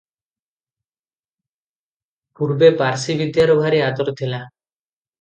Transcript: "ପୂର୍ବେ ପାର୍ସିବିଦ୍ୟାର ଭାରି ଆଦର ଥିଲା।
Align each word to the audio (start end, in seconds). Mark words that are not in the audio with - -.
"ପୂର୍ବେ 2.39 2.73
ପାର୍ସିବିଦ୍ୟାର 2.83 3.61
ଭାରି 3.63 3.87
ଆଦର 3.93 4.19
ଥିଲା। 4.23 4.45